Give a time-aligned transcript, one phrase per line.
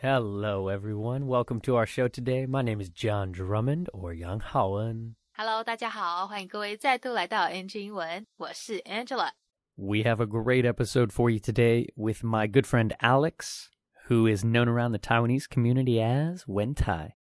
[0.00, 1.26] Hello, everyone.
[1.26, 2.44] Welcome to our show today.
[2.46, 5.14] My name is John Drummond or Yang Haoen.
[5.36, 9.30] Hello，大家好，欢迎各位再度来到 NG 英文，我是 Angela。
[9.76, 13.68] We have a great episode for you today with my good friend Alex,
[14.08, 17.14] who is known around the Taiwanese community as Wen Tai.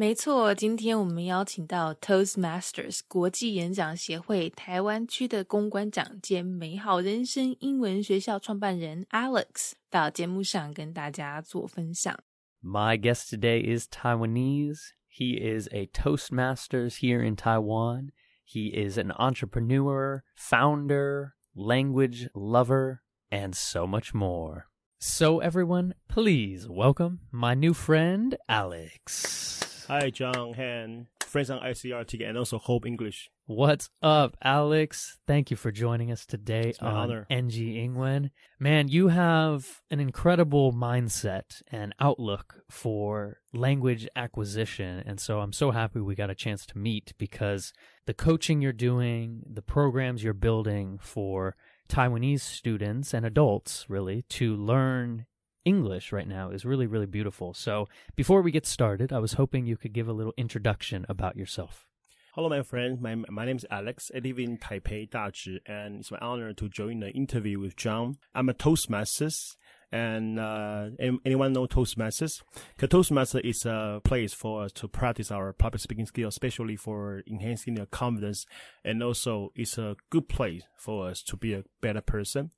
[0.00, 12.14] 没错，今天我们邀请到 Toastmasters 国际演讲协会台湾区的公关长兼美好人生英文学校创办人 Alex 到节目上跟大家做分享。
[12.62, 14.92] My guest today is Taiwanese.
[15.08, 18.10] He is a Toastmasters here in Taiwan.
[18.44, 22.98] He is an entrepreneur, founder, language lover,
[23.30, 24.66] and so much more.
[24.98, 29.69] So, everyone, please welcome my new friend, Alex.
[29.87, 33.29] Hi, John Han, friends on ICRT and also Hope English.
[33.45, 35.17] What's up, Alex?
[35.27, 37.27] Thank you for joining us today It's on honor.
[37.29, 38.29] NG Ingwen.
[38.59, 45.03] Man, you have an incredible mindset and outlook for language acquisition.
[45.05, 47.73] And so I'm so happy we got a chance to meet because
[48.05, 51.55] the coaching you're doing, the programs you're building for
[51.89, 55.25] Taiwanese students and adults, really, to learn
[55.65, 57.53] English right now is really, really beautiful.
[57.53, 61.35] So before we get started, I was hoping you could give a little introduction about
[61.35, 61.87] yourself.
[62.33, 63.01] Hello, my friend.
[63.01, 64.09] My my name is Alex.
[64.15, 68.19] I live in Taipei, Dazhi, and it's my honor to join the interview with John.
[68.33, 69.57] I'm a Toastmasters,
[69.91, 70.89] and uh,
[71.25, 72.41] anyone know Toastmasters?
[72.77, 77.23] 'Cause Toastmaster is a place for us to practice our public speaking skills, especially for
[77.27, 78.45] enhancing your confidence,
[78.85, 82.51] and also it's a good place for us to be a better person.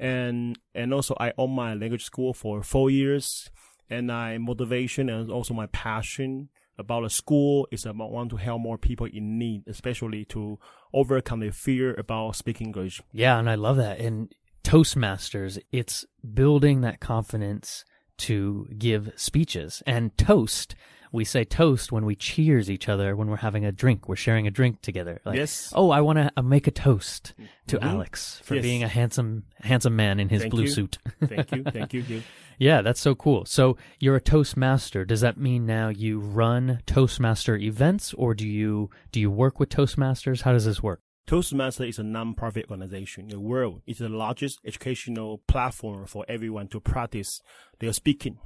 [0.00, 3.50] and and also I own my language school for four years,
[3.90, 8.60] and my motivation and also my passion about the school is about want to help
[8.60, 10.58] more people in need, especially to
[10.94, 13.02] overcome the fear about speaking English.
[13.12, 13.98] Yeah, and I love that.
[13.98, 14.32] And
[14.68, 17.86] Toastmasters, it's building that confidence
[18.18, 19.82] to give speeches.
[19.86, 20.74] And toast,
[21.10, 24.08] we say toast when we cheers each other when we're having a drink.
[24.10, 25.22] We're sharing a drink together.
[25.24, 25.72] Like, Yes.
[25.74, 27.32] Oh, I want to make a toast
[27.68, 27.82] to Mhm.
[27.82, 28.62] Alex for Yes.
[28.62, 30.68] being a handsome, handsome man in his Thank blue you.
[30.68, 30.98] suit.
[31.24, 32.00] Thank you, thank you.
[32.02, 32.22] you.
[32.58, 33.46] yeah, that's so cool.
[33.46, 35.06] So you're a Toastmaster.
[35.06, 39.70] Does that mean now you run Toastmaster events or do you, do you work with
[39.70, 40.42] Toastmasters?
[40.42, 41.00] How does this work?
[41.28, 43.82] Toastmaster is a non-profit organization in the world.
[43.86, 47.42] It's the largest educational platform for everyone to practice
[47.80, 48.38] their speaking.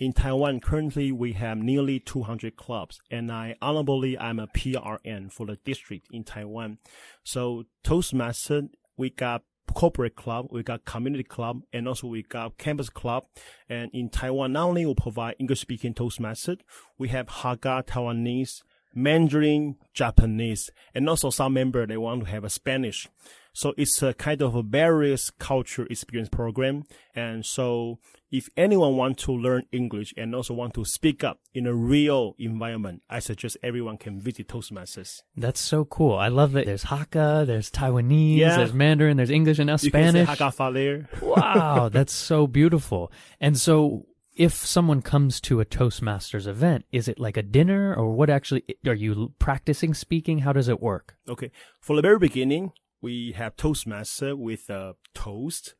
[0.00, 5.46] In Taiwan, currently we have nearly 200 clubs, and I honorably I'm a PRM for
[5.46, 6.78] the district in Taiwan.
[7.22, 8.62] So Toastmaster,
[8.96, 13.26] we got corporate club, we got community club, and also we got campus club.
[13.68, 16.56] And in Taiwan, not only we provide English speaking Toastmaster,
[16.98, 18.62] we have Hakka Taiwanese,
[18.94, 23.08] Mandarin, Japanese, and also some member they want to have a Spanish.
[23.56, 26.82] So it's a kind of a various culture experience program.
[27.14, 28.00] And so
[28.32, 32.34] if anyone want to learn English and also want to speak up in a real
[32.36, 35.22] environment, I suggest everyone can visit Toastmasters.
[35.36, 36.16] That's so cool.
[36.16, 38.56] I love that there's Hakka, there's Taiwanese, Yeah.
[38.56, 40.28] there's Mandarin, there's English, and now You Spanish.
[40.28, 43.12] Hagafa wow, that's so beautiful.
[43.40, 44.06] And so,
[44.36, 48.64] if someone comes to a Toastmasters event, is it like a dinner, or what actually
[48.86, 50.40] are you practicing speaking?
[50.40, 51.16] How does it work?
[51.28, 51.50] Okay.
[51.80, 55.74] For the very beginning, we have Toastmaster with uh, toast.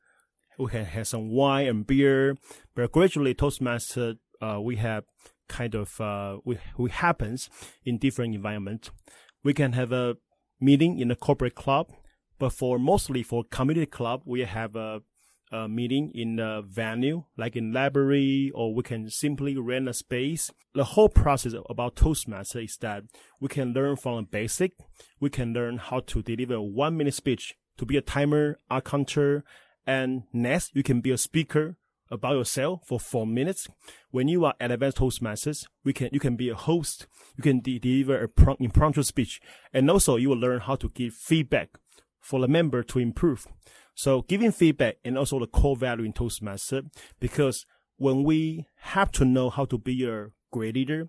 [0.59, 2.37] We can have some wine and beer,
[2.77, 5.05] but gradually Toastmaster, uh, we have
[5.49, 7.51] kind of, uh, we, we happens
[7.85, 8.91] in different environment.
[9.43, 10.17] We can have a
[10.61, 11.93] meeting in a corporate club,
[12.39, 15.03] but for mostly for community club, we have a,
[15.53, 20.51] a meeting in a venue, like in library, or we can simply rent a space.
[20.75, 23.05] The whole process about Toastmaster is that
[23.41, 24.73] we can learn from the basic.
[25.21, 28.81] We can learn how to deliver a one minute speech to be a timer, a
[28.81, 29.45] counter,
[29.87, 31.77] and next you can be a speaker
[32.11, 33.69] about yourself for four minutes.
[34.11, 37.07] When you are at advanced Toastmasters, we can you can be a host.
[37.37, 39.41] You can de- deliver a pro- impromptu speech,
[39.73, 41.71] and also you will learn how to give feedback
[42.21, 43.47] for the member to improve.
[43.95, 46.83] So giving feedback and also the core value in Toastmaster
[47.21, 47.67] because
[47.97, 51.09] when we have to know how to be a great leader,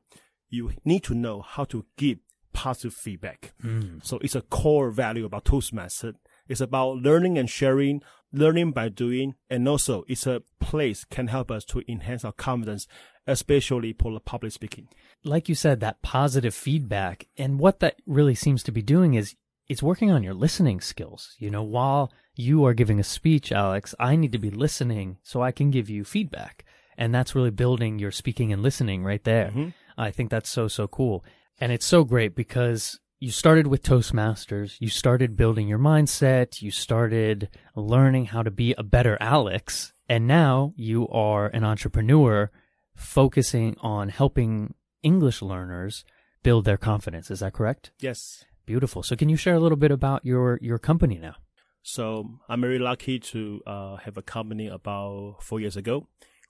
[0.49, 2.19] you need to know how to give
[2.53, 3.53] positive feedback.
[3.63, 4.03] Mm.
[4.05, 6.13] So it's a core value about Toastmaster.
[6.47, 8.01] It's about learning and sharing,
[8.31, 12.87] learning by doing, and also it's a place can help us to enhance our confidence,
[13.27, 14.87] especially for the public speaking.
[15.23, 19.35] Like you said, that positive feedback, and what that really seems to be doing is
[19.67, 21.35] it's working on your listening skills.
[21.39, 25.41] You know, while you are giving a speech, Alex, I need to be listening so
[25.41, 26.65] I can give you feedback.
[26.97, 29.47] And that's really building your speaking and listening right there.
[29.47, 29.69] Mm-hmm.
[29.97, 31.23] I think that's so, so cool.
[31.59, 36.71] And it's so great because you started with Toastmasters, you started building your mindset, you
[36.71, 42.51] started learning how to be a better Alex, and now you are an entrepreneur
[42.93, 46.03] focusing on helping English learners
[46.43, 47.31] build their confidence.
[47.31, 47.91] Is that correct?
[47.99, 48.45] Yes.
[48.65, 49.03] Beautiful.
[49.03, 51.35] So can you share a little bit about your your company now?
[51.83, 56.07] So I'm very lucky to uh, have a company about four years ago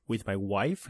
[0.08, 0.90] with my wife.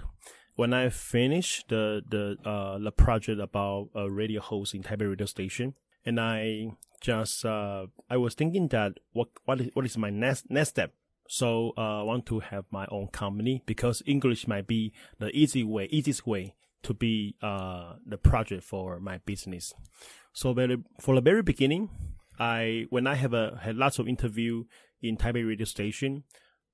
[0.56, 5.26] When I finished the the uh, the project about a radio host in Taipei radio
[5.26, 5.74] station,
[6.06, 10.50] and I just uh, I was thinking that what what is what is my next
[10.50, 10.94] next step.
[11.28, 15.64] So uh, I want to have my own company because English might be the easy
[15.64, 19.74] way, easiest way to be uh, the project for my business.
[20.36, 21.90] So very, for the very beginning,
[22.38, 24.66] I when I have a had lots of interview
[25.02, 26.26] in Taipei radio station,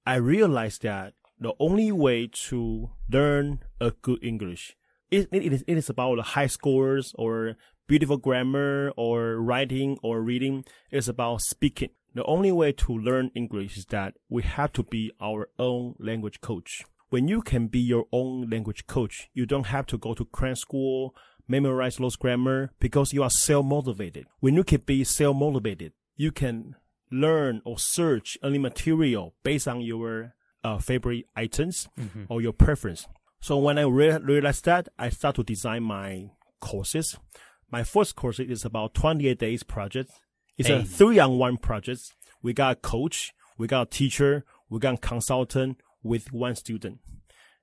[0.06, 4.76] I realized that the only way to learn a good English
[5.12, 7.56] it, it is it is about the high scores or
[7.88, 10.64] beautiful grammar or writing or reading.
[10.90, 11.90] It's about speaking.
[12.16, 16.42] The only way to learn English is that we have to be our own language
[16.42, 16.82] coach.
[17.10, 20.56] When you can be your own language coach, you don't have to go to cram
[20.56, 21.14] school,
[21.52, 24.26] memorize those grammar because you are self-motivated.
[24.40, 26.76] When you can be self-motivated, you can
[27.12, 30.34] learn or search any material based on your
[30.64, 32.24] uh, favorite items mm-hmm.
[32.30, 33.06] or your preference.
[33.42, 37.18] So when I re- realized that, I start to design my courses.
[37.70, 40.12] My first course is about 28 days project.
[40.58, 40.80] It's hey.
[40.80, 42.14] a three on one project.
[42.42, 47.00] We got a coach, we got a teacher, we got a consultant with one student.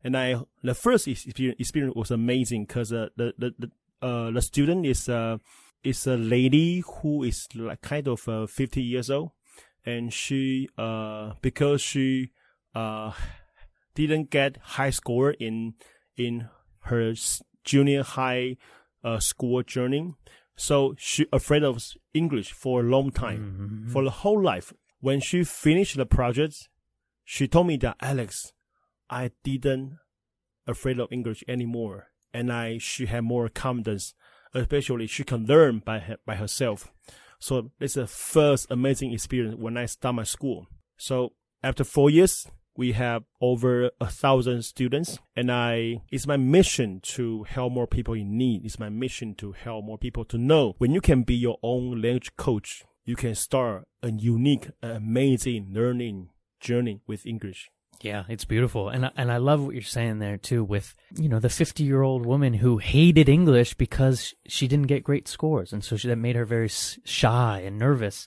[0.04, 3.70] And I, the first experience was amazing because uh, the, the, the,
[4.06, 5.38] uh, the student is, uh,
[5.82, 9.32] is a lady who is like kind of uh, 50 years old.
[9.84, 12.30] And she, uh, because she,
[12.74, 13.12] uh,
[13.94, 15.74] didn't get high score in,
[16.16, 16.48] in
[16.82, 17.14] her
[17.64, 18.56] junior high,
[19.02, 20.14] uh, school journey.
[20.56, 21.82] So she afraid of
[22.14, 23.92] English for a long time, mm-hmm.
[23.92, 24.72] for the whole life.
[25.00, 26.68] When she finished the project,
[27.24, 28.52] she told me that Alex,
[29.10, 29.98] I didn't
[30.66, 34.14] afraid of English anymore, and I she had more confidence.
[34.54, 36.90] Especially, she can learn by her, by herself.
[37.38, 40.66] So it's the first amazing experience when I start my school.
[40.96, 42.46] So after four years,
[42.78, 48.14] we have over a thousand students and I, it's my mission to help more people
[48.14, 48.64] in need.
[48.64, 52.00] It's my mission to help more people to know when you can be your own
[52.00, 56.30] language coach, you can start a unique, amazing learning
[56.60, 57.68] journey with English.
[58.00, 58.88] Yeah, it's beautiful.
[58.88, 62.54] And and I love what you're saying there too with, you know, the 50-year-old woman
[62.54, 66.44] who hated English because she didn't get great scores and so she, that made her
[66.44, 68.26] very shy and nervous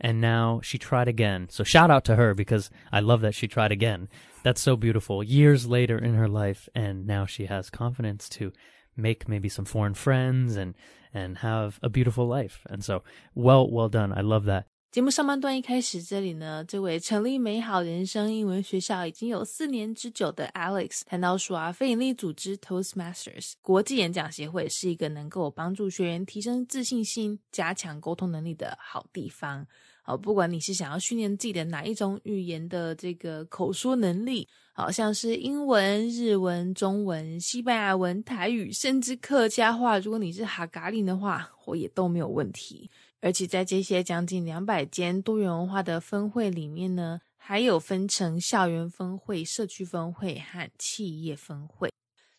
[0.00, 1.46] and now she tried again.
[1.50, 4.08] So shout out to her because I love that she tried again.
[4.42, 5.22] That's so beautiful.
[5.22, 8.52] Years later in her life, and now she has confidence to
[8.96, 10.74] make maybe some foreign friends and
[11.14, 12.66] and have a beautiful life.
[12.68, 13.04] And so,
[13.34, 14.12] well, well done.
[14.12, 14.66] I love that.
[14.92, 29.66] 节目上半段一开始，这里呢，这位成立美好人生英文学校已经有四年之久的 Alex 谈到说啊，非营利组织 Toastmasters 国际演讲协会是一个能够帮助学员提升自信心、加强沟通能力的好地方。
[30.02, 42.90] 好，不管你是想要训练自己的哪一种语言的这个口说能力，好像是英文、日文、中文、西班牙文、台语，甚至客家话，如果你是哈嘎林的话，我也都没有问题。
[43.22, 51.88] 而且在这些将近两百间多元文化的分会里面呢，还有分成校园分会、社区分会和企业分会。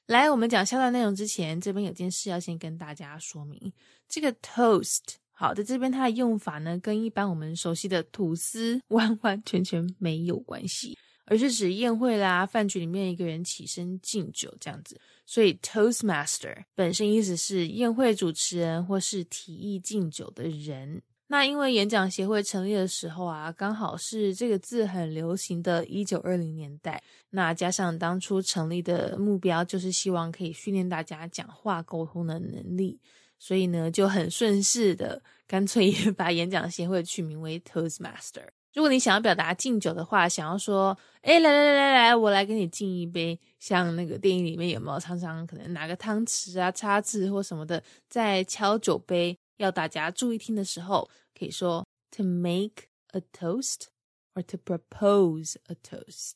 [0.08, 3.72] 来，我们讲下段内容之前，这边有件事要先跟大家说明，
[4.10, 5.16] 这个 toast。
[5.32, 15.00] 好，在这边它的用法呢，跟一般我们熟悉的吐司完完全全没有关系，而是指宴会啦、饭局里面一个人起身敬酒这样子。
[15.26, 21.02] 所以 Toastmaster 本身意思是宴会主持人或是提议敬酒的人。
[21.28, 27.02] 那因为演讲协会成立的时候啊，刚好是这个字很流行的一九二零年代。
[27.30, 33.00] 那加上当初成立的目标就是希望可以训练大家讲话沟通的能力。
[33.40, 38.48] 所以呢，就很顺势的，干脆也 把演讲协会取名为 Toastmaster。
[38.74, 43.40] 如果你想要表达敬酒的话，想要说，哎，来来来来来，我来给你敬一杯。
[43.60, 53.84] 像那个电影里面有没有常常可能拿个汤匙啊、叉子或什么的，在敲酒杯，要大家注意听的时候，可以说 to make a toast
[54.34, 56.34] or to propose a toast。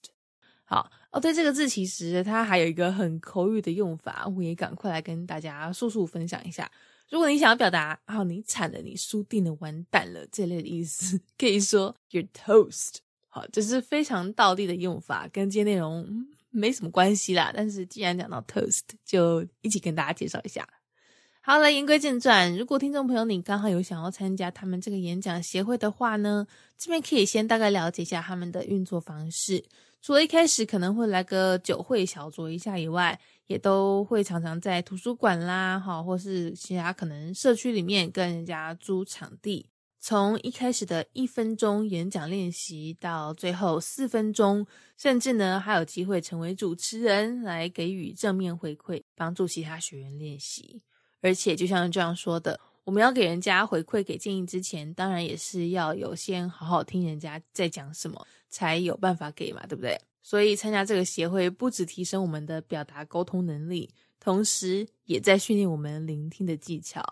[0.64, 6.70] 好哦，对这个字，其实它还有一个很口语的用法，我也赶快来跟大家速速分享一下。
[7.10, 12.96] 如果你想要表达“啊，你惨了，你输定了，完蛋了”这类的意思， 可以说 “you're toast”。
[13.30, 16.06] 好，这是非常道地的用法，跟今天内容
[16.50, 17.52] 没什么关系啦。
[17.56, 20.68] 但是既然讲到 toast，就一起跟大家介绍一下。
[21.40, 26.46] 好了，言归正传，如果听众朋友你刚好有想要参加他们这个演讲协会的话呢，
[26.78, 29.64] 这边可以先大概了解一下他们的运作方式。
[30.02, 39.70] 除了一开始可能会来个酒会小酌一下以外，也都会常常在图书馆啦，哈，或是其他可能社区里面跟人家租场地。
[40.00, 50.82] 从一开始的一分钟演讲练习，到最后四分钟，甚至呢还有机会成为主持人，来给予正面回馈，帮助其他学员练习。
[51.22, 60.00] 而且就像这样说的，我们要给人家回馈、给建议之前，当然也是要有先好好听人家在讲什么，才有办法给嘛，对不对？
[60.24, 63.90] 所以参加这个协会，不止提升我们的表达沟通能力，
[64.22, 67.04] 同时也在训练我们聆听的技巧。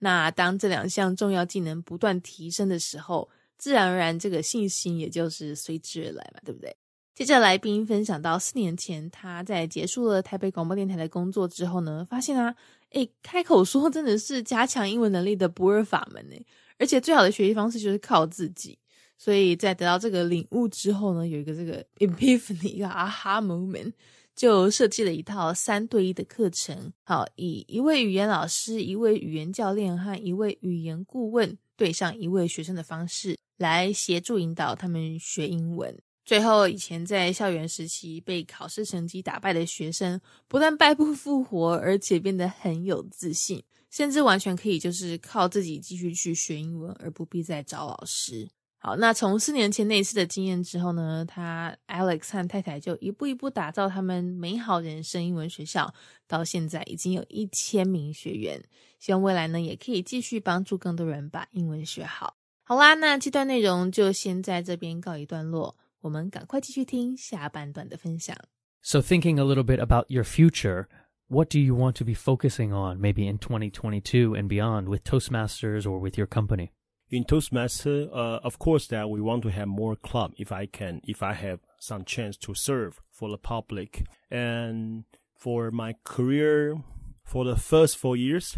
[0.00, 6.76] 那当这两项重要技能不断提升的时候，自然而然这个信心也就是随之而来嘛，对不对？
[7.14, 12.52] 接着来宾分享到四年前他在结束了台北广播电台的工作之后呢，发现啊，
[12.90, 16.36] 诶，开口说真的是加强英文能力的不二法门呢，
[16.78, 18.78] 而且最好的学习方式就是靠自己。
[19.18, 23.92] 所以在得到这个领悟之后呢，有一个这个 epiphany 一个 aha moment。
[24.36, 35.94] 就设计了一套三对一的课程，好，以一位语言老师、一位语言教练和一位语言顾问对上一位学生的方式来协助引导他们学英文。
[36.30, 43.60] 最后，以前在校园时期被考试成绩打败的学生，不但败不复活，而且变得很有自信，
[43.90, 48.48] 甚至完全可以就是靠自己继续去学英文，而不必再找老师。
[48.78, 55.92] 好，那从四年前那一次的经验之后呢，他 Alex 和太太就一步一步打造他们美好人生英文学校，
[56.28, 58.62] 到现在已经有一千名学员，
[59.00, 62.36] 希望未来呢也可以继续帮助更多人把英文学好。
[62.62, 68.35] 好啦，那这段内容就先在这边告一段落，我们赶快继续听下半段的分享。
[68.81, 70.87] So thinking a little bit about your future.
[71.27, 75.85] What do you want to be focusing on maybe in 2022 and beyond with Toastmasters
[75.85, 76.71] or with your company?
[77.09, 81.01] in Toastmaster, uh, of course, that we want to have more club if I can,
[81.03, 84.05] if I have some chance to serve for the public.
[84.31, 85.05] And
[85.37, 86.75] for my career,
[87.23, 88.57] for the first four years,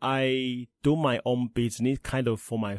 [0.00, 2.78] I do my own business kind of for my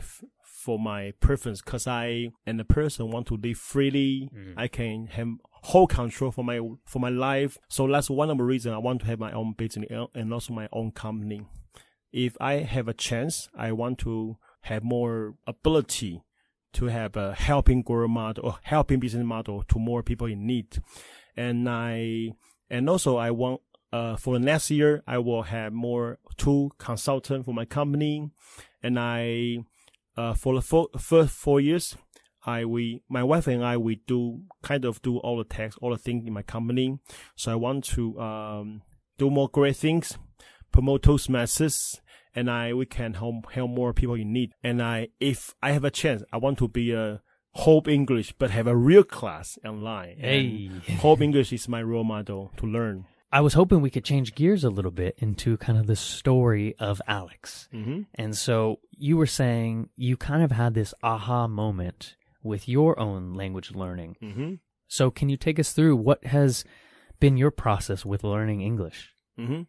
[0.58, 4.28] for my preference because I and the person want to live freely.
[4.34, 4.54] Mm.
[4.56, 5.28] I can have
[5.62, 7.58] whole control for my for my life.
[7.68, 10.52] So that's one of the reasons I want to have my own business and also
[10.52, 11.46] my own company.
[12.12, 16.22] If I have a chance, I want to have more ability
[16.72, 20.82] to have a helping growth model or helping business model to more people in need.
[21.36, 22.32] And I,
[22.68, 23.60] and also I want,
[23.92, 28.30] uh, for next year, I will have more two consultant for my company.
[28.82, 29.58] And I,
[30.18, 31.96] uh, for the first four years,
[32.44, 35.90] I, we, my wife and I, we do kind of do all the tax, all
[35.90, 36.98] the things in my company.
[37.37, 38.82] So I want to, um,
[39.18, 40.16] do more great things,
[40.72, 42.00] promote Toastmasters,
[42.34, 44.52] and I we can help help more people in need.
[44.62, 47.20] And I if I have a chance, I want to be a
[47.52, 50.16] Hope English, but have a real class online.
[50.18, 53.06] Hey, Hope English is my role model to learn.
[53.30, 56.75] I was hoping we could change gears a little bit into kind of the story
[56.78, 57.68] of Alex.
[57.75, 58.02] Mm-hmm.
[58.14, 63.35] And so you were saying you kind of had this aha moment with your own
[63.35, 64.16] language learning.
[64.23, 64.54] Mm-hmm.
[64.87, 66.64] So can you take us through what has
[67.20, 69.11] been your process with learning English?
[69.38, 69.62] Mm-hmm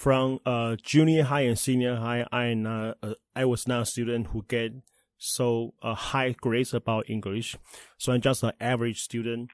[0.00, 4.46] from uh, junior high and senior high, I uh, I was not a student who
[4.48, 4.72] get
[5.18, 7.54] so uh, high grades about English.
[7.98, 9.50] So I'm just an average student,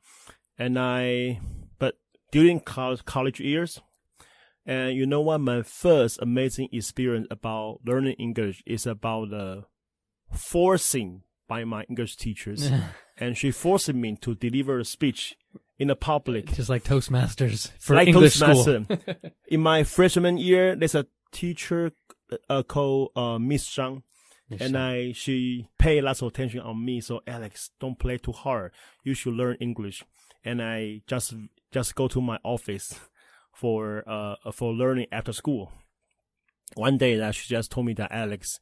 [0.57, 1.41] and I
[2.31, 3.81] during college years,
[4.67, 5.39] and you know what?
[5.39, 9.65] My first amazing experience about learning English is about the
[10.33, 12.71] forcing by my English teachers,
[13.17, 15.37] and she forced me to deliver a speech
[15.79, 16.53] in the public.
[16.53, 18.85] Just like Toastmasters for like English Toastmaster.
[18.85, 19.31] school.
[19.49, 21.93] in my freshman year, there's a teacher
[22.49, 24.03] uh, called uh, Miss Zhang.
[24.61, 27.01] and I, she pay lots of attention on me.
[27.01, 28.73] So Alex, don't play too hard.
[29.05, 30.05] You should learn English.
[30.45, 31.35] And I just,
[31.73, 32.99] just go to my office
[33.55, 35.73] for, uh, for learning after school.
[36.75, 38.61] One day that she just told me that Alex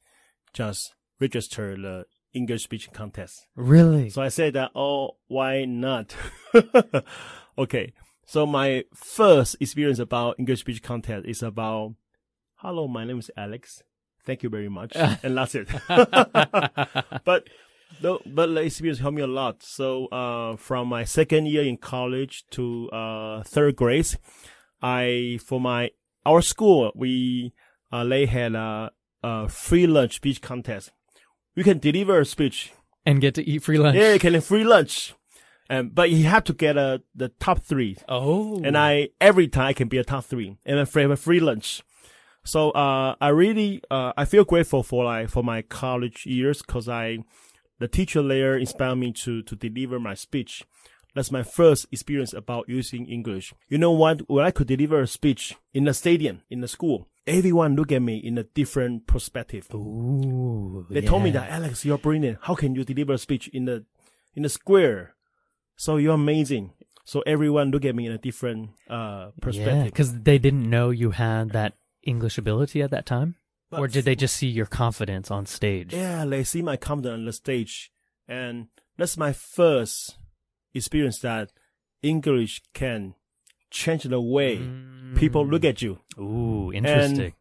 [0.52, 3.46] just register the English speaking contest.
[3.56, 4.10] Really?
[4.10, 6.14] So I said that, oh, why not?
[7.58, 7.92] okay.
[8.26, 11.94] So my first experience about English speech contest is about,
[12.56, 13.82] hello, my name is Alex.
[14.24, 14.92] Thank you very much.
[14.96, 15.68] and that's it.
[17.24, 17.48] but,
[18.00, 19.62] the, but the experience helped me a lot.
[19.62, 24.08] So, uh, from my second year in college to, uh, third grade,
[24.82, 25.90] I, for my,
[26.26, 27.52] our school, we,
[27.92, 30.90] uh, they had a, a free lunch speech contest
[31.54, 32.72] you can deliver a speech
[33.06, 33.96] and get to eat free lunch.
[33.96, 35.14] Yeah, you can free lunch.
[35.70, 37.96] Um, but you have to get uh, the top three.
[38.08, 38.60] Oh.
[38.62, 41.40] And I, every time I can be a top three and then free, a free
[41.40, 41.82] lunch.
[42.44, 46.88] So, uh, I really, uh, I feel grateful for like, for my college years cause
[46.88, 47.18] I,
[47.78, 50.64] the teacher there inspired me to, to deliver my speech.
[51.14, 53.54] That's my first experience about using English.
[53.68, 54.28] You know what?
[54.28, 58.02] When I could deliver a speech in the stadium, in the school, everyone look at
[58.02, 59.68] me in a different perspective.
[59.74, 60.86] Ooh.
[60.90, 62.38] They told me that Alex, you're brilliant.
[62.42, 63.84] How can you deliver a speech in the
[64.34, 65.14] in the square?
[65.76, 66.72] So you're amazing.
[67.04, 69.84] So everyone look at me in a different uh Yeah, perspective.
[69.84, 73.36] because they didn't know you had that English ability at that time?
[73.74, 75.92] But or did they just see your confidence on stage?
[75.92, 77.90] Yeah, they see my confidence on the stage,
[78.28, 80.16] and that's my first
[80.74, 81.50] experience that
[82.02, 83.14] English can
[83.70, 84.60] change the way
[85.16, 85.98] people look at you.
[86.16, 86.22] Mm.
[86.22, 87.34] Ooh, interesting.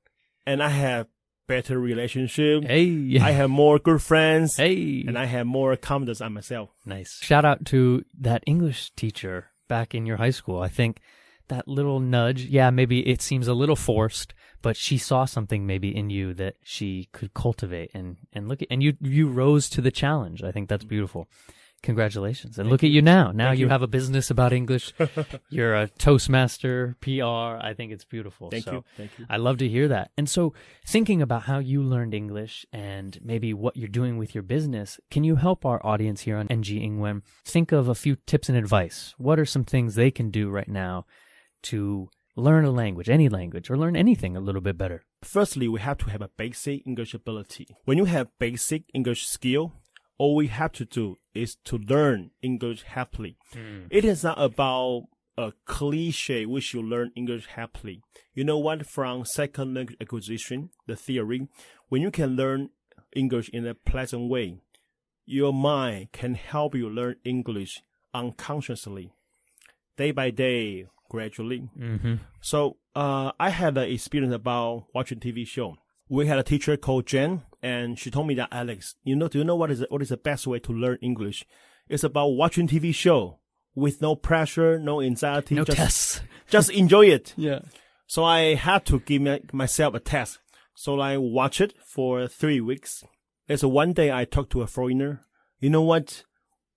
[0.45, 1.07] And I have
[1.47, 2.63] better relationship.
[2.63, 3.19] hey.
[3.19, 5.03] I have more good friends, hey.
[5.07, 6.69] and I have more confidence on myself.
[6.85, 7.19] Nice.
[7.21, 10.59] Shout out to that English teacher back in your high school.
[10.59, 10.99] I think
[11.49, 14.33] that little nudge, yeah, maybe it seems a little forced,
[14.63, 18.69] but she saw something maybe in you that she could cultivate and, and look at,
[18.71, 20.41] and you, you rose to the challenge.
[20.41, 21.27] I think that's beautiful.
[21.83, 22.57] Congratulations.
[22.57, 23.31] And look at you now.
[23.31, 23.69] Now you you.
[23.69, 24.93] have a business about English.
[25.49, 27.59] You're a Toastmaster, PR.
[27.59, 28.49] I think it's beautiful.
[28.49, 29.25] Thank So you, thank you.
[29.29, 30.11] I love to hear that.
[30.17, 30.53] And so,
[30.87, 35.25] thinking about how you learned English and maybe what you're doing with your business, can
[35.25, 39.13] you help our audience here on NG Ingwen think of a few tips and advice?
[39.17, 41.05] What are some things they can do right now
[41.63, 45.03] to learn a language, any language, or learn anything a little bit better?
[45.21, 47.67] Firstly, we have to have a basic English ability.
[47.85, 49.73] When you have basic English skill,
[50.17, 53.37] all we have to do is to learn English happily.
[53.53, 53.85] Hmm.
[53.89, 58.01] It is not about a cliche which you learn English happily.
[58.33, 58.85] You know what?
[58.85, 61.47] From second language acquisition, the theory,
[61.89, 62.69] when you can learn
[63.15, 64.59] English in a pleasant way,
[65.25, 67.81] your mind can help you learn English
[68.13, 69.13] unconsciously,
[69.97, 71.69] day by day, gradually.
[71.79, 72.15] Mm-hmm.
[72.41, 75.77] So uh, I had an experience about watching TV show.
[76.09, 79.37] We had a teacher called Jen, and she told me that Alex, you know, do
[79.37, 81.45] you know what is what is the best way to learn English?
[81.87, 83.39] It's about watching TV show
[83.75, 86.21] with no pressure, no anxiety, No just tests.
[86.49, 87.33] just enjoy it.
[87.37, 87.59] Yeah.
[88.07, 90.39] So I had to give my, myself a test.
[90.75, 93.03] So I watched it for three weeks.
[93.47, 95.25] There's a one day I talked to a foreigner.
[95.59, 96.23] You know what?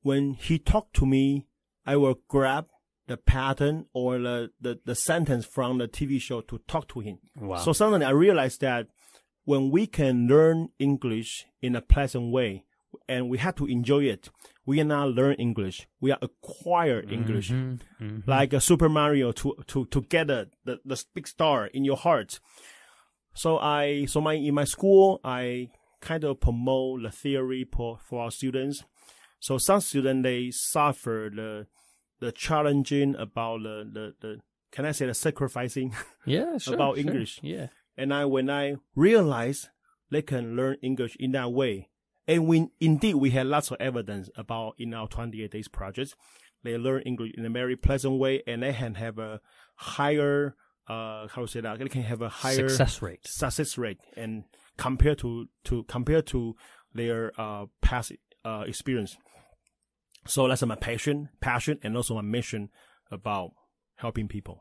[0.03, 1.47] When he talked to me,
[1.87, 2.67] I will grab
[3.07, 7.19] the pattern or the, the, the sentence from the TV show to talk to him.
[7.37, 7.57] Wow.
[7.57, 8.89] So suddenly I realized that
[9.45, 12.65] when we can learn English in a pleasant way
[13.09, 14.29] and we have to enjoy it,
[14.65, 15.87] we are not learn English.
[16.01, 18.27] We are acquire English Mhm.
[18.27, 21.97] like a Super Mario to to to get a, the the big star in your
[21.97, 22.41] heart.
[23.35, 25.69] So I so my in my school I
[26.01, 28.83] kind of promote the theory for for our students.
[29.39, 31.67] So some students they suffer the
[32.21, 34.41] the challenging about the the, the
[34.73, 35.95] can I say the sacrificing
[36.27, 36.75] Yeah, sure.
[36.75, 37.07] About sure.
[37.07, 37.41] English.
[37.43, 37.69] Yeah.
[37.97, 39.69] and I when I realized
[40.11, 41.89] they can learn English in that way,
[42.29, 46.15] and we indeed we had lots of evidence about in our 28 days project,
[46.65, 49.41] they learn English in a very pleasant way, and they can have a
[49.77, 50.55] higher
[50.89, 53.27] uh how to say that they can have a higher Success rate.
[53.27, 54.45] success rate and
[54.77, 56.55] compared to to compared to
[56.95, 58.13] their uh past
[58.45, 59.17] uh experience.
[60.27, 62.71] So that's my passion, passion, and also my mission
[63.11, 63.53] about
[63.97, 64.61] helping people.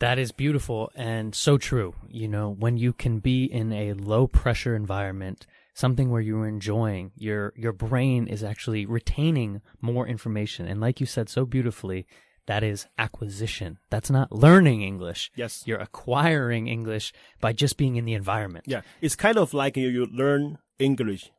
[0.00, 1.94] That is beautiful and so true.
[2.08, 7.10] You know, when you can be in a low pressure environment, something where you're enjoying,
[7.16, 10.68] your your brain is actually retaining more information.
[10.68, 12.06] And like you said so beautifully,
[12.46, 13.78] that is acquisition.
[13.90, 15.30] That's not learning English.
[15.34, 15.64] Yes.
[15.66, 18.66] You're acquiring English by just being in the environment.
[18.68, 21.30] Yeah, it's kind of like you, you learn English,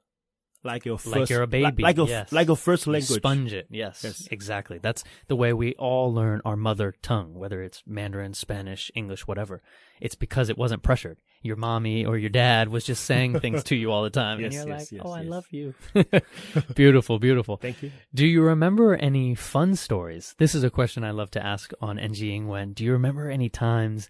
[0.63, 2.31] like your first, Like you're a baby, like, like, a, yes.
[2.31, 3.19] like a first You language.
[3.19, 3.67] Sponge it.
[3.69, 4.27] Yes, Yes.
[4.31, 4.77] exactly.
[4.77, 9.61] That's the way we all learn our mother tongue, whether it's Mandarin, Spanish, English, whatever.
[10.01, 11.17] It's because it wasn't pressured.
[11.41, 14.43] Your mommy or your dad was just saying things to you all the time.
[14.43, 15.73] and you're yes, like, yes, oh, I love you.
[16.75, 17.57] beautiful, beautiful.
[17.57, 17.91] Thank you.
[18.13, 20.35] Do you remember any fun stories?
[20.37, 22.73] This is a question I love to ask on NG Ingwen.
[22.75, 24.09] Do you remember any times,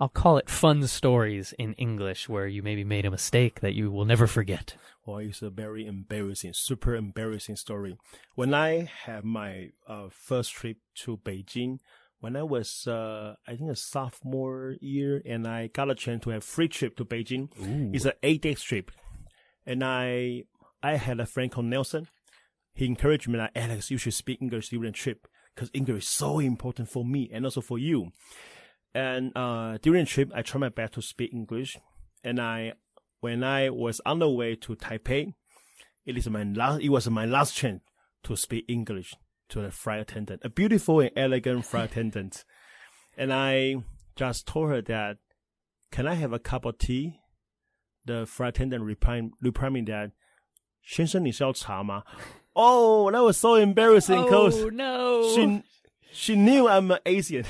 [0.00, 3.92] I'll call it fun stories in English, where you maybe made a mistake that you
[3.92, 4.76] will never forget?
[5.06, 7.96] Well, it's a very embarrassing, super embarrassing story.
[8.34, 11.78] When I had my uh, first trip to Beijing,
[12.18, 16.30] when I was, uh, I think a sophomore year, and I got a chance to
[16.30, 17.50] have free trip to Beijing.
[17.94, 18.90] It's an eight day trip,
[19.64, 20.44] and I
[20.82, 22.08] I had a friend called Nelson.
[22.72, 26.08] He encouraged me like Alex, you should speak English during the trip because English is
[26.08, 28.10] so important for me and also for you.
[28.93, 31.77] And uh, during the trip, I tried my best to speak English,
[32.23, 32.73] and I
[33.19, 35.33] when I was on the way to Taipei,
[36.05, 36.81] it is my last.
[36.81, 37.81] It was my last chance
[38.23, 39.13] to speak English
[39.49, 42.45] to the flight attendant, a beautiful and elegant flight attendant,
[43.17, 43.75] and I
[44.15, 45.17] just told her that,
[45.91, 47.19] "Can I have a cup of tea?"
[48.05, 50.11] The flight attendant replied, replied me that,
[50.81, 52.03] 先生你是要茶吗?
[52.53, 55.23] Oh, that was so embarrassing because Oh no!
[55.35, 55.63] she
[56.11, 57.45] she knew I'm an Asian.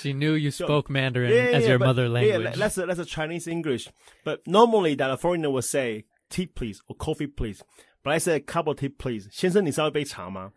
[0.00, 2.56] She knew you spoke Mandarin Yeah, as yeah, your but- mother Yeah, language.
[2.56, 3.88] that's a that's a Chinese English.
[4.24, 7.62] But normally that a foreigner would say tea please or coffee please.
[8.02, 9.28] But I said cup of tea please.
[9.30, 10.52] 先生，你稍微杯茶吗?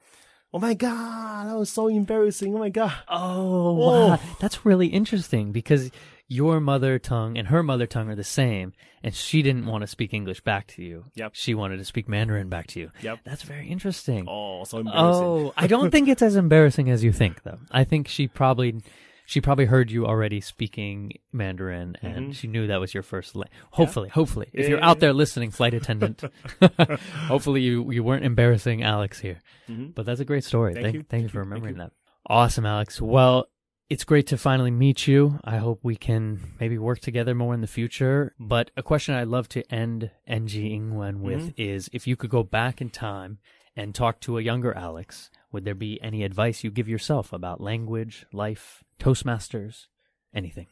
[0.52, 2.56] Oh my god, that was so embarrassing.
[2.56, 2.92] Oh my god.
[3.10, 4.08] Oh, Oh.
[4.12, 4.20] wow.
[4.40, 5.92] That's really interesting because
[6.30, 8.72] your mother tongue and her mother tongue are the same,
[9.04, 11.06] and she didn't want to speak English back to you.
[11.16, 11.32] Yep.
[11.36, 12.92] She wanted to speak Mandarin back to you.
[13.02, 13.20] Yep.
[13.26, 14.26] That's very interesting.
[14.28, 15.24] Oh, so embarrassing.
[15.24, 17.60] Oh, I don't think it's as embarrassing as you think, though.
[17.70, 18.82] I think she probably.
[19.27, 23.35] she probably heard you already speaking Mandarin, and she knew that was your first.
[23.37, 24.63] La- hopefully, hopefully, if Mm-hmm.
[24.63, 26.23] Yeah, you're yeah, out there listening, flight attendant,
[27.29, 29.41] hopefully you you weren't embarrassing Alex here.
[29.69, 30.75] But that's a great story.
[30.75, 31.03] Thank Thank, you.
[31.09, 31.83] thank you for remembering you.
[31.83, 31.93] that.
[32.27, 33.01] Awesome, Alex.
[33.01, 33.47] Well,
[33.89, 35.39] it's great to finally meet you.
[35.45, 38.35] I hope we can maybe work together more in the future.
[38.39, 41.63] But a question I'd love to end NG Ingwen with Mm-hmm.
[41.63, 43.39] is if you could go back in time
[43.77, 47.61] and talk to a younger Alex, would there be any advice you give yourself about
[47.61, 49.87] language, life, Toastmasters,
[50.35, 50.67] anything?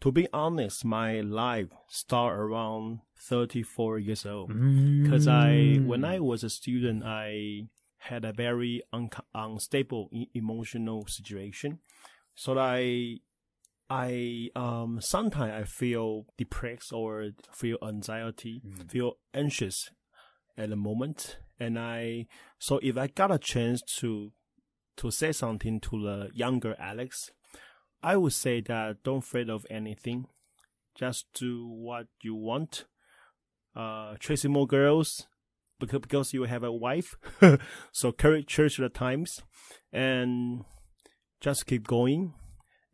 [0.00, 4.50] To be honest, my life start around 34 years old.
[4.50, 5.04] Mm.
[5.04, 11.06] Because I, when I was a student, I had a very un- unstable e- emotional
[11.06, 11.78] situation.
[12.34, 13.16] So I,
[13.88, 19.90] I, um, sometimes I feel depressed or feel anxiety, feel anxious
[20.58, 21.38] at the moment.
[21.58, 22.26] And I,
[22.58, 24.32] so if I got a chance to,
[24.98, 27.30] to say something to the younger Alex,
[28.02, 30.26] I would say that don't afraid of anything.
[30.94, 32.84] Just do what you want.
[33.74, 35.26] Uh, chasing more girls
[35.78, 37.16] because, because you have a wife.
[37.92, 39.42] so carry church the times
[39.92, 40.64] and
[41.40, 42.34] just keep going.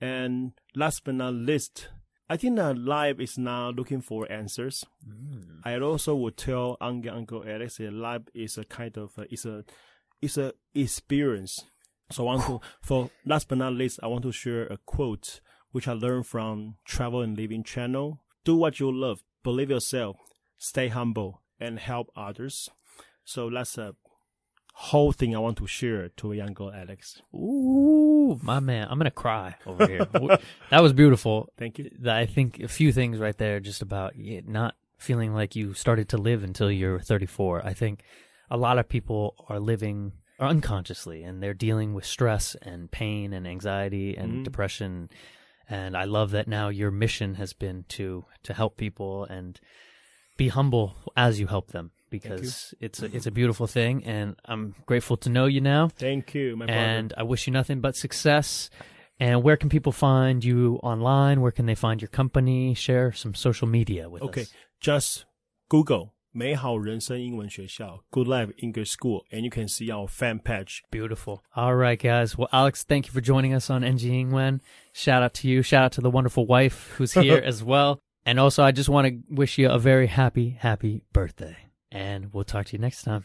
[0.01, 1.89] And last but not least,
[2.33, 4.87] I think that life is now looking for answers.
[5.07, 5.61] Mm.
[5.65, 9.45] I also would tell Uncle Uncle Alex that life is a kind of a, it's
[9.45, 9.65] a
[10.23, 11.67] it's a experience.
[12.11, 15.43] So I want to for last but not least, I want to share a quote
[15.73, 18.23] which I learned from Travel and Living channel.
[18.45, 20.17] Do what you love, believe yourself,
[20.57, 22.71] stay humble, and help others.
[23.25, 23.95] So that's a
[24.73, 27.21] whole thing I want to share to younger Alex.
[27.35, 28.12] Ooh,
[28.43, 30.07] my man, I'm gonna cry over here.
[30.71, 31.49] That was beautiful.
[31.59, 31.91] Thank you.
[32.07, 36.17] I think a few things right there just about not feeling like you started to
[36.19, 37.67] live until you're 34.
[37.67, 38.03] I think
[38.51, 43.47] a lot of people are living unconsciously and they're dealing with stress and pain and
[43.47, 44.45] anxiety and Mhm.
[44.45, 45.09] depression.
[45.69, 49.61] And I love that now your mission has been to to help people and
[50.37, 54.76] be humble as you help them because it's a, it's a beautiful thing and I'm
[54.86, 58.70] grateful to know you now Thank you, my and I wish you nothing but success.
[59.20, 61.42] And where can people find you online?
[61.42, 62.74] Where can they find your company?
[62.76, 64.54] Share some social media with Okay, us.
[64.80, 65.26] just
[65.70, 70.84] Google 美好人生英文学校 Good Life English School and you can see our fan page.
[70.92, 71.42] Beautiful.
[71.56, 72.38] All right, guys.
[72.38, 74.60] Well, Alex, thank you for joining us on NG Ingwen.
[74.94, 75.64] Shout out to you.
[75.64, 78.00] Shout out to the wonderful wife who's here as well.
[78.24, 81.56] And also, I just want to wish you a very happy, happy birthday.
[81.93, 83.23] And we'll talk to you next time.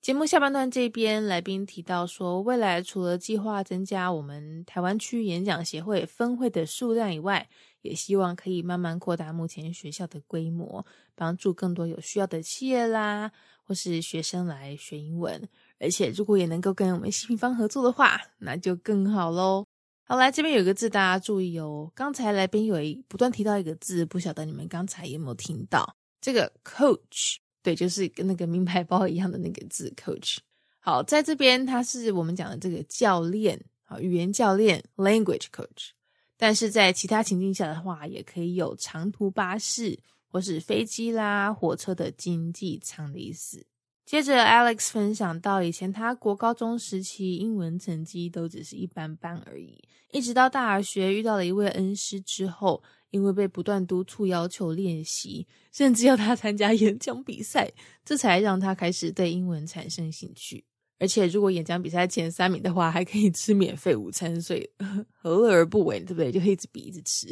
[0.00, 7.48] 节目下半段这边，来宾提到说，未来除了计划增加我们台湾区演讲协会分会的数量以外，
[7.82, 13.32] 也希望可以慢慢扩大目前学校的规模，帮助更多有需要的企业啦，
[13.64, 15.48] 或是学生来学英文。
[15.80, 19.66] 而且如果也能够跟我们新平方合作的话，那就更好喽。
[20.04, 25.96] 好，来这边有一个字大家注意哦，刚才来宾有一不断提到一个字，不晓得你们刚才有没有听到？
[26.20, 30.36] 这个 coach，对，就是跟那个名牌包一样的那个字 coach。
[30.78, 35.88] 好，在这边它是我们讲的这个教练，啊，语言教练 language coach。
[36.36, 39.98] 但是在其他情境下的话，也可以有长途巴士
[40.28, 43.66] 或是飞机啦、火车的经济舱的意思。
[44.04, 52.80] 接着，Alex 分享到，以前他国高中时期英文成绩都只是一般般而已，一直到大学遇到了一位恩师之后，
[53.16, 57.72] 因为被不断督促要求练习，甚至要他参加演讲比赛，
[58.04, 60.64] 这才让他开始对英文产生兴趣。
[60.98, 64.68] 而且，如果演讲比赛前三名的话，还可以吃免费午餐，所以
[65.20, 66.30] 何乐而不为，对不对？
[66.30, 67.28] 就一直比，一直吃。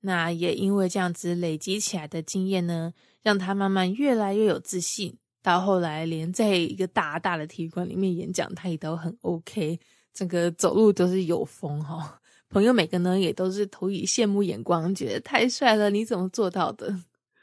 [0.00, 5.16] 那也因为这样子累积起来的经验呢，让他慢慢越来越有自信。
[5.42, 9.80] 到后来，连在一个大大的体育馆里面演讲，他也都很 OK，
[10.12, 12.19] 整个走路都是有风哈、
[12.50, 16.92] 朋友每个呢也都是投以羡慕眼光，觉得太帅了，你怎么做到的？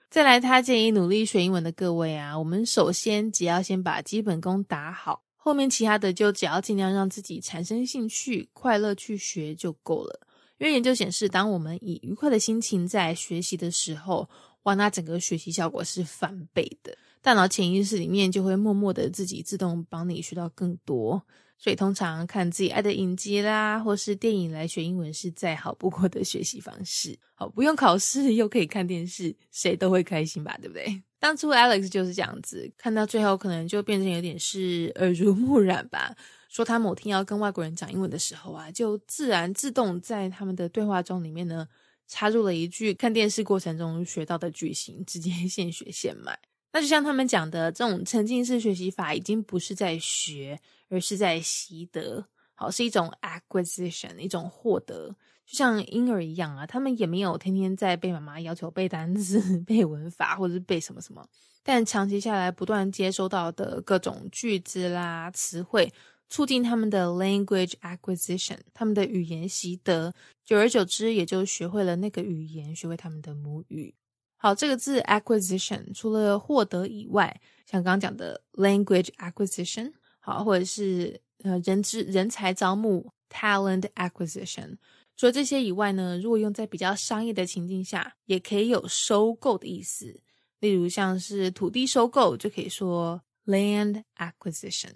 [0.09, 10.19] 再来，他建议努力学英文的各位啊，我们首先只要先把基本功打好，后面其他的就只要尽量让自己产生兴趣、快乐去学就够了。
[10.57, 14.29] 因为研究显示，当我们以愉快的心情在学习的时候，
[14.63, 16.97] 哇，那整个学习效果是翻倍的。
[17.21, 21.21] 大脑潜意识里面就会默默的自己自动帮你学到更多。
[21.57, 27.17] 所以通常看自己爱的影集啦，或是电影来学英文是再好不过的学习方式。
[27.33, 30.57] 好，不用考试又可以看电视，谁都会开心吧？
[30.61, 31.01] 对不对？
[31.19, 36.15] 当初 Alex 就是这样子，看到最后可能就变成有点是耳濡目染吧。
[36.47, 41.67] 说他某天要跟外国人讲英文的时候啊，就自然自动在他们的对话中里面呢，
[42.07, 46.37] 插入了一句看电视过程中学到的句型，直接 现学现卖。
[46.77, 50.59] 那就像他们讲的，这种沉浸式学习法已经不是在学，
[50.89, 52.23] 而是在习得。
[52.53, 55.09] 好，是一种 acquisition，一种获得。
[55.43, 61.27] 就像婴儿一样啊，他们也没有天天在被妈妈要求背单词、 背文法或者是背什么什么，
[61.63, 65.91] 但长期下来，不断接收到的各种句子啦、词汇，
[66.29, 70.13] 促进他们的 language acquisition，他们的语言习得。
[70.45, 73.95] 久而久之，也就学会了那个语言，学会他们的母语。
[74.37, 84.77] 好，这个字 acquisition 除了获得以外，像刚刚讲的 language acquisition，好，或者是呃人之人才招募 talent acquisition，
[85.15, 90.21] 除了这些以外呢，如果用在比较商业的情境下，也可以有收购的意思。
[90.59, 94.91] 例如像是土地收购，就可以说 land acquisition。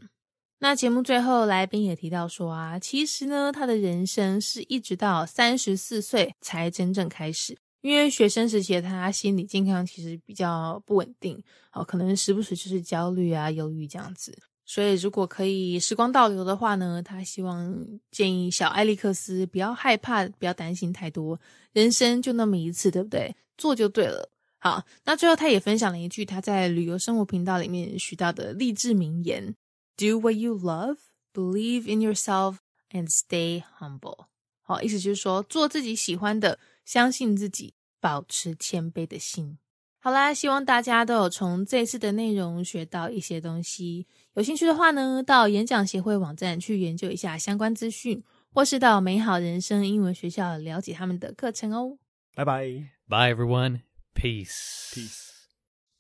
[0.60, 7.58] 那节目最后，来宾也提到说啊，其实呢，他的人生是一直到三十四岁才真正开始。
[7.82, 11.42] 因为学生时期他心理健康其实比较不稳定，
[11.74, 14.38] 哦，可能时不时就是焦虑啊、忧郁这样子。
[14.64, 17.76] 所以如果可以时光倒流的话呢，他希望
[18.12, 21.38] 建议小艾利克斯不要害怕，不要担心太多，
[21.74, 23.36] 人生就那么一次，对不对？
[23.58, 24.30] 做就对了。
[24.60, 29.56] 好，那最后他也分享了一句他在旅游生活频道里面学到的励志名言
[29.98, 30.98] ：Do what you love,
[31.34, 32.58] believe in yourself,
[32.92, 34.28] and stay humble。
[34.62, 36.60] 好，意思就是说做自己喜欢的。
[36.92, 39.58] 相信自己，保持谦卑的心。
[40.02, 44.06] 好啦，希望大家都有从这次的内容学到一些东西。
[44.34, 51.98] 有兴趣的话呢，到演讲协会网站去研究一下相关资讯，或是到美好人生英文学校了解他们的课程哦。
[52.36, 52.66] 拜拜
[53.08, 55.30] ，Bye everyone, peace, peace.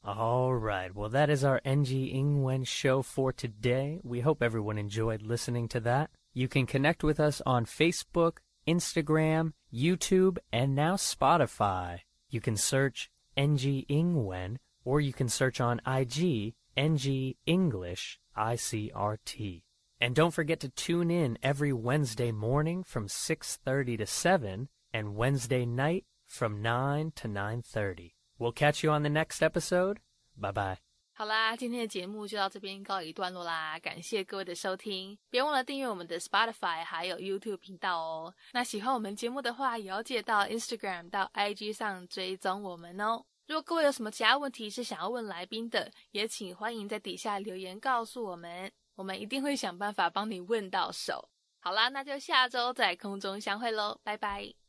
[0.03, 4.01] All right, well that is our NG Ingwen show for today.
[4.03, 6.07] We hope everyone enjoyed listening to that.
[6.33, 8.39] You can connect with us on Facebook.
[8.67, 11.99] Instagram, YouTube, and now Spotify.
[12.29, 19.63] You can search NG Ingwen or you can search on IG NG English ICRT.
[19.99, 25.65] And don't forget to tune in every Wednesday morning from 6:30 to 7 and Wednesday
[25.65, 28.15] night from 9 to 9:30.
[28.39, 29.99] We'll catch you on the next episode.
[30.37, 30.90] Bye-bye.
[31.21, 38.33] 好啦，今天的节目就到这边告一段落啦，感谢各位的收听，别忘了订阅我们的 Spotify 还有 YouTube 频道哦。
[38.53, 43.23] 那喜欢我们节目的话，也要记得到 Instagram 到 IG 上追踪我们哦。
[43.45, 51.29] 如果各位有什么其他问题是想要问来宾的，也请欢迎在底下留言告诉我们，我们一定会想办法帮你问到手。
[51.59, 54.60] 好啦，那就下周在空中相会喽，拜拜。